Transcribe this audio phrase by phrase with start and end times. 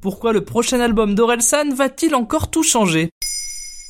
[0.00, 3.10] Pourquoi le prochain album d'Orelsan va-t-il encore tout changer?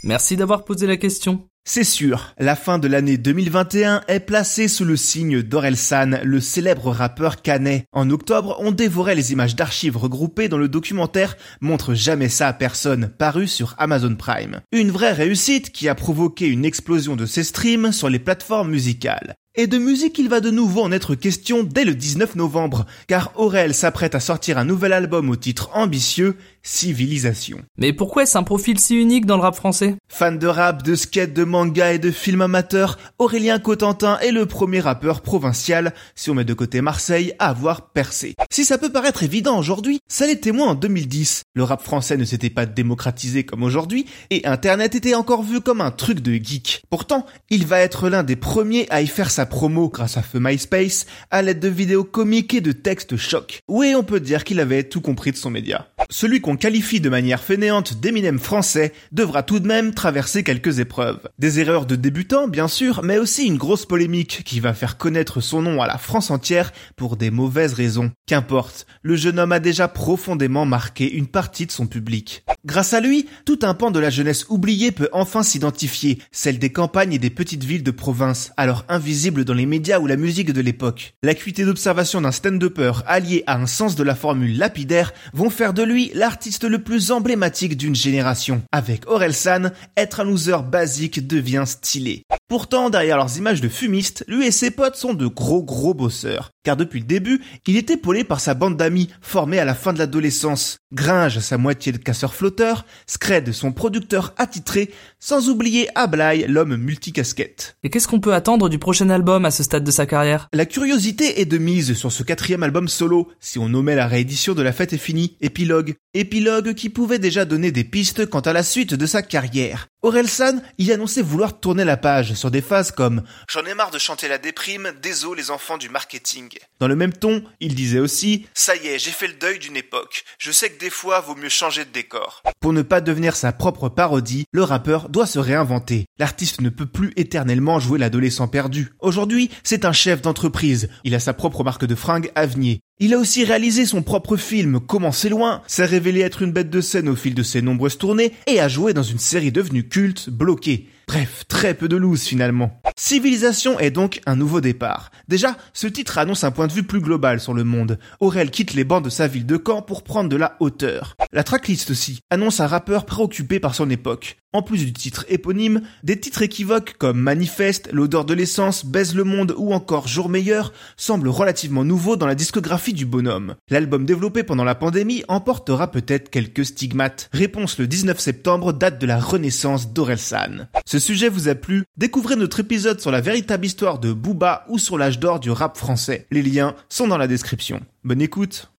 [0.05, 1.47] Merci d'avoir posé la question.
[1.67, 6.93] C'est sûr, la fin de l'année 2021 est placée sous le signe d'Orelsan, le célèbre
[6.93, 7.85] rappeur canet.
[7.93, 12.55] En octobre, on dévorait les images d'archives regroupées dans le documentaire Montre jamais ça à
[12.55, 14.63] personne, paru sur Amazon Prime.
[14.73, 19.35] Une vraie réussite qui a provoqué une explosion de ses streams sur les plateformes musicales.
[19.61, 23.33] Et de musique, il va de nouveau en être question dès le 19 novembre, car
[23.35, 27.59] Aurel s'apprête à sortir un nouvel album au titre ambitieux, Civilisation.
[27.79, 29.97] Mais pourquoi est-ce un profil si unique dans le rap français?
[30.09, 34.45] Fan de rap, de skate, de manga et de films amateurs, Aurélien Cotentin est le
[34.45, 38.35] premier rappeur provincial, si on met de côté Marseille, à avoir percé.
[38.51, 41.43] Si ça peut paraître évident aujourd'hui, ça l'était moins en 2010.
[41.59, 45.81] Le rap français ne s'était pas démocratisé comme aujourd'hui, et Internet était encore vu comme
[45.81, 46.85] un truc de geek.
[46.89, 50.39] Pourtant, il va être l'un des premiers à y faire sa promo grâce à feu
[50.41, 53.59] MySpace, à l'aide de vidéos comiques et de textes chocs.
[53.67, 55.89] Oui, on peut dire qu'il avait tout compris de son média.
[56.11, 61.29] Celui qu'on qualifie de manière fainéante d'éminem français devra tout de même traverser quelques épreuves.
[61.41, 65.41] Des erreurs de débutants, bien sûr, mais aussi une grosse polémique qui va faire connaître
[65.41, 68.13] son nom à la France entière pour des mauvaises raisons.
[68.29, 72.45] Qu'importe, le jeune homme a déjà profondément marqué une partie son public.
[72.65, 76.71] Grâce à lui, tout un pan de la jeunesse oubliée peut enfin s'identifier, celle des
[76.71, 80.53] campagnes et des petites villes de province, alors invisibles dans les médias ou la musique
[80.53, 81.15] de l'époque.
[81.23, 85.83] L'acuité d'observation d'un stand-upper allié à un sens de la formule lapidaire vont faire de
[85.83, 88.63] lui l'artiste le plus emblématique d'une génération.
[88.73, 92.23] Avec Orelsan, être un loser basique devient stylé.
[92.49, 96.51] Pourtant, derrière leurs images de fumistes, lui et ses potes sont de gros gros bosseurs.
[96.69, 99.95] Car depuis le début, il est épaulé par sa bande d'amis, formée à la fin
[99.95, 100.77] de l'adolescence.
[100.93, 107.79] Gringe, sa moitié de casseur-flotteur, Scred, son producteur attitré, sans oublier Ablai, l'homme multicasquette.
[107.85, 110.49] Et qu'est-ce qu'on peut attendre du prochain album à ce stade de sa carrière?
[110.53, 114.53] La curiosité est de mise sur ce quatrième album solo, si on nommait la réédition
[114.53, 115.95] de La Fête est finie, Épilogue.
[116.13, 119.87] Épilogue qui pouvait déjà donner des pistes quant à la suite de sa carrière.
[120.03, 123.99] Orelsan y annonçait vouloir tourner la page sur des phases comme «J'en ai marre de
[123.99, 126.58] chanter la déprime, désolé les enfants du marketing».
[126.81, 129.77] Dans le même ton, il disait aussi «Ça y est, j'ai fait le deuil d'une
[129.77, 130.25] époque.
[130.39, 132.43] Je sais que des fois, vaut mieux changer de décor».
[132.61, 136.07] Pour ne pas devenir sa propre parodie, le rappeur doit se réinventer.
[136.19, 138.93] L'artiste ne peut plus éternellement jouer l'adolescent perdu.
[139.01, 140.89] Aujourd'hui, c'est un chef d'entreprise.
[141.05, 142.79] Il a sa propre marque de fringues Avenir.
[143.01, 146.71] Il a aussi réalisé son propre film Comment c'est loin, s'est révélé être une bête
[146.71, 149.89] de scène au fil de ses nombreuses tournées et a joué dans une série devenue
[149.89, 150.89] culte, Bloqué.
[151.07, 152.83] Bref, très peu de loose finalement.
[153.01, 155.13] Civilisation est donc un nouveau départ.
[155.29, 157.97] Déjà, ce titre annonce un point de vue plus global sur le monde.
[158.19, 161.15] Aurel quitte les bancs de sa ville de Caen pour prendre de la hauteur.
[161.31, 164.39] La tracklist aussi annonce un rappeur préoccupé par son époque.
[164.55, 169.25] En plus du titre éponyme, des titres équivoques comme Manifeste, L'odeur de l'essence, Baise le
[169.25, 173.57] monde ou encore Jour meilleur semblent relativement nouveaux dans la discographie du bonhomme.
[173.69, 177.29] L'album développé pendant la pandémie emportera peut-être quelques stigmates.
[177.35, 180.69] Réponse le 19 septembre, date de la renaissance d'Orelsan.
[180.87, 181.85] Ce sujet vous a plu?
[181.99, 185.77] Découvrez notre épisode sur la véritable histoire de Booba ou sur l'âge d'or du rap
[185.77, 186.27] français.
[186.31, 187.83] Les liens sont dans la description.
[188.03, 188.73] Bonne écoute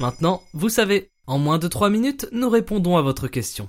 [0.00, 3.68] Maintenant, vous savez, en moins de 3 minutes, nous répondons à votre question.